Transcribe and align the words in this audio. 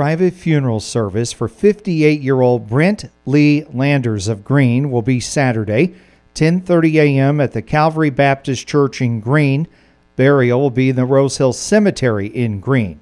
private 0.00 0.32
funeral 0.32 0.80
service 0.80 1.30
for 1.30 1.46
58 1.46 2.22
year 2.22 2.40
old 2.40 2.66
Brent 2.66 3.04
Lee 3.26 3.66
Landers 3.70 4.28
of 4.28 4.42
Greene 4.42 4.90
will 4.90 5.02
be 5.02 5.20
Saturday, 5.20 5.94
10:30 6.34 6.94
a.m. 6.94 7.38
at 7.38 7.52
the 7.52 7.60
Calvary 7.60 8.08
Baptist 8.08 8.66
Church 8.66 9.02
in 9.02 9.20
Greene. 9.20 9.68
Burial 10.16 10.58
will 10.58 10.70
be 10.70 10.88
in 10.88 10.96
the 10.96 11.04
Rose 11.04 11.36
Hill 11.36 11.52
Cemetery 11.52 12.28
in 12.28 12.60
Greene. 12.60 12.98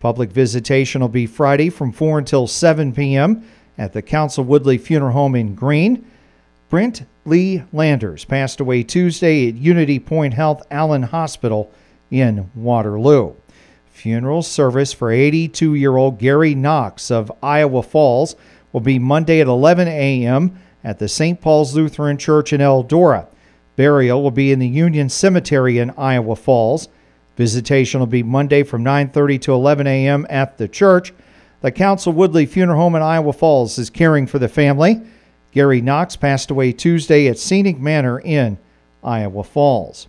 Public 0.00 0.32
visitation 0.32 1.00
will 1.00 1.08
be 1.08 1.24
Friday 1.24 1.70
from 1.70 1.92
4 1.92 2.18
until 2.18 2.48
7 2.48 2.92
p.m. 2.94 3.44
at 3.78 3.92
the 3.92 4.02
Council 4.02 4.42
Woodley 4.42 4.76
Funeral 4.76 5.12
Home 5.12 5.36
in 5.36 5.54
Greene. 5.54 6.04
Brent 6.68 7.06
Lee 7.24 7.62
Landers 7.72 8.24
passed 8.24 8.58
away 8.58 8.82
Tuesday 8.82 9.46
at 9.46 9.54
Unity 9.54 10.00
Point 10.00 10.34
Health 10.34 10.66
Allen 10.72 11.04
Hospital 11.04 11.70
in 12.10 12.50
Waterloo. 12.56 13.34
Funeral 13.90 14.42
service 14.42 14.92
for 14.92 15.10
82 15.10 15.74
year 15.74 15.96
old 15.96 16.18
Gary 16.18 16.54
Knox 16.54 17.10
of 17.10 17.30
Iowa 17.42 17.82
Falls 17.82 18.36
will 18.72 18.80
be 18.80 18.98
Monday 18.98 19.40
at 19.40 19.46
11 19.46 19.88
a.m. 19.88 20.58
at 20.82 20.98
the 20.98 21.08
St. 21.08 21.40
Paul's 21.40 21.74
Lutheran 21.74 22.16
Church 22.16 22.52
in 22.52 22.60
Eldora. 22.60 23.26
Burial 23.76 24.22
will 24.22 24.30
be 24.30 24.52
in 24.52 24.58
the 24.58 24.68
Union 24.68 25.08
Cemetery 25.08 25.78
in 25.78 25.90
Iowa 25.98 26.36
Falls. 26.36 26.88
Visitation 27.36 28.00
will 28.00 28.06
be 28.06 28.22
Monday 28.22 28.62
from 28.62 28.84
9:30 28.84 29.40
to 29.42 29.52
11 29.52 29.86
a.m. 29.86 30.26
at 30.30 30.58
the 30.58 30.68
church. 30.68 31.12
The 31.60 31.70
Council 31.70 32.12
Woodley 32.12 32.46
Funeral 32.46 32.78
Home 32.78 32.94
in 32.94 33.02
Iowa 33.02 33.32
Falls 33.32 33.78
is 33.78 33.90
caring 33.90 34.26
for 34.26 34.38
the 34.38 34.48
family. 34.48 35.00
Gary 35.52 35.80
Knox 35.80 36.16
passed 36.16 36.50
away 36.50 36.72
Tuesday 36.72 37.26
at 37.26 37.38
Scenic 37.38 37.78
Manor 37.78 38.20
in 38.20 38.56
Iowa 39.02 39.44
Falls. 39.44 40.06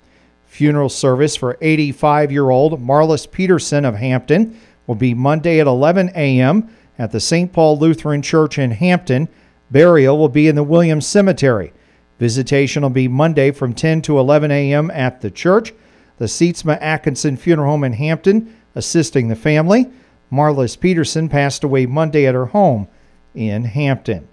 Funeral 0.51 0.89
service 0.89 1.37
for 1.37 1.57
85 1.61 2.29
year 2.29 2.49
old 2.49 2.81
Marlis 2.81 3.25
Peterson 3.25 3.85
of 3.85 3.95
Hampton 3.95 4.59
will 4.85 4.95
be 4.95 5.13
Monday 5.13 5.61
at 5.61 5.65
11 5.65 6.09
a.m. 6.13 6.67
at 6.99 7.13
the 7.13 7.21
St. 7.21 7.53
Paul 7.53 7.79
Lutheran 7.79 8.21
Church 8.21 8.59
in 8.59 8.71
Hampton. 8.71 9.29
Burial 9.71 10.17
will 10.17 10.27
be 10.27 10.49
in 10.49 10.55
the 10.55 10.63
Williams 10.63 11.07
Cemetery. 11.07 11.71
Visitation 12.20 12.84
will 12.84 12.89
be 12.89 13.07
Monday 13.07 13.51
from 13.51 13.73
10 13.73 14.01
to 14.01 14.20
11 14.20 14.51
a.m. 14.51 14.91
at 14.91 15.21
the 15.21 15.31
church. 15.31 15.73
The 16.17 16.26
Seatsma 16.26 16.77
Atkinson 16.81 17.37
Funeral 17.37 17.71
Home 17.71 17.85
in 17.85 17.93
Hampton 17.93 18.54
assisting 18.76 19.29
the 19.29 19.37
family. 19.37 19.89
Marlis 20.33 20.77
Peterson 20.77 21.29
passed 21.29 21.63
away 21.63 21.85
Monday 21.85 22.27
at 22.27 22.35
her 22.35 22.48
home 22.48 22.89
in 23.33 23.63
Hampton. 23.63 24.27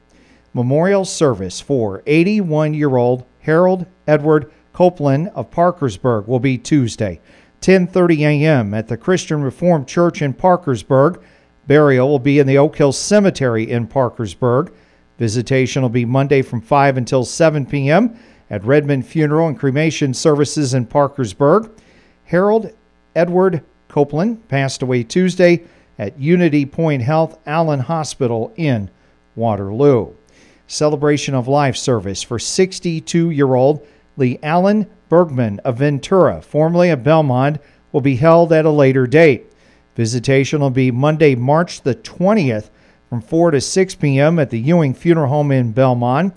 Memorial 0.52 1.04
service 1.04 1.60
for 1.60 2.02
81 2.08 2.74
year 2.74 2.96
old 2.96 3.24
Harold 3.42 3.86
Edward 4.08 4.50
Copeland 4.72 5.30
of 5.34 5.50
Parkersburg 5.50 6.26
will 6.26 6.40
be 6.40 6.58
Tuesday, 6.58 7.20
10:30 7.60 8.20
a.m. 8.20 8.74
at 8.74 8.88
the 8.88 8.96
Christian 8.96 9.42
Reformed 9.42 9.86
Church 9.86 10.22
in 10.22 10.32
Parkersburg. 10.32 11.20
Burial 11.66 12.08
will 12.08 12.18
be 12.18 12.38
in 12.38 12.46
the 12.46 12.58
Oak 12.58 12.76
Hill 12.76 12.92
Cemetery 12.92 13.70
in 13.70 13.86
Parkersburg. 13.86 14.72
Visitation 15.18 15.82
will 15.82 15.88
be 15.88 16.04
Monday 16.04 16.42
from 16.42 16.60
5 16.60 16.96
until 16.96 17.24
7 17.24 17.66
p.m. 17.66 18.18
at 18.50 18.64
Redmond 18.64 19.06
Funeral 19.06 19.48
and 19.48 19.58
Cremation 19.58 20.14
Services 20.14 20.74
in 20.74 20.86
Parkersburg. 20.86 21.70
Harold 22.24 22.72
Edward 23.16 23.62
Copeland 23.88 24.46
passed 24.48 24.82
away 24.82 25.02
Tuesday 25.02 25.64
at 25.98 26.18
Unity 26.18 26.64
Point 26.64 27.02
Health 27.02 27.38
Allen 27.46 27.80
Hospital 27.80 28.52
in 28.56 28.90
Waterloo. 29.34 30.12
Celebration 30.66 31.34
of 31.34 31.48
Life 31.48 31.76
service 31.76 32.22
for 32.22 32.38
62 32.38 33.30
year 33.30 33.54
old 33.54 33.86
Lee 34.18 34.38
Allen 34.42 34.90
Bergman 35.08 35.60
of 35.60 35.78
Ventura, 35.78 36.42
formerly 36.42 36.90
of 36.90 37.00
Belmond, 37.00 37.60
will 37.92 38.00
be 38.00 38.16
held 38.16 38.52
at 38.52 38.64
a 38.64 38.70
later 38.70 39.06
date. 39.06 39.50
Visitation 39.94 40.60
will 40.60 40.70
be 40.70 40.90
Monday, 40.90 41.34
March 41.34 41.82
the 41.82 41.94
20th 41.94 42.68
from 43.08 43.22
4 43.22 43.52
to 43.52 43.60
6 43.60 43.94
p.m. 43.94 44.38
at 44.38 44.50
the 44.50 44.58
Ewing 44.58 44.92
Funeral 44.92 45.28
Home 45.28 45.52
in 45.52 45.72
Belmond. 45.72 46.34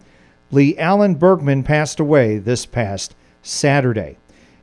Lee 0.52 0.78
Allen 0.78 1.16
Bergman 1.16 1.64
passed 1.64 2.00
away 2.00 2.38
this 2.38 2.66
past 2.66 3.16
Saturday. 3.42 4.18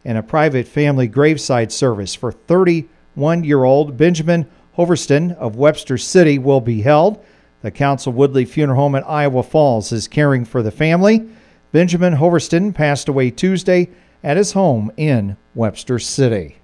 And 0.04 0.16
a 0.16 0.22
private 0.22 0.68
family 0.68 1.08
graveside 1.08 1.72
service 1.72 2.14
for 2.14 2.32
31 2.32 3.44
year 3.44 3.64
old 3.64 3.96
Benjamin 3.96 4.46
Hoverston 4.74 5.32
of 5.32 5.56
Webster 5.56 5.98
City 5.98 6.38
will 6.38 6.60
be 6.60 6.82
held. 6.82 7.22
The 7.62 7.72
Council 7.72 8.12
Woodley 8.12 8.44
Funeral 8.44 8.78
Home 8.78 8.94
at 8.94 9.08
Iowa 9.08 9.42
Falls 9.42 9.90
is 9.90 10.06
caring 10.06 10.44
for 10.44 10.62
the 10.62 10.70
family. 10.70 11.28
Benjamin 11.70 12.14
Hoverston 12.14 12.72
passed 12.72 13.08
away 13.08 13.30
Tuesday 13.30 13.88
at 14.24 14.36
his 14.36 14.52
home 14.52 14.90
in 14.96 15.36
Webster 15.54 15.98
City. 15.98 16.56